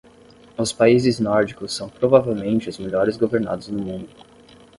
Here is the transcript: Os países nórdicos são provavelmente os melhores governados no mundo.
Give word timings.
Os 0.57 0.73
países 0.73 1.19
nórdicos 1.19 1.75
são 1.75 1.87
provavelmente 1.87 2.67
os 2.67 2.79
melhores 2.79 3.17
governados 3.17 3.67
no 3.67 3.77
mundo. 3.79 4.09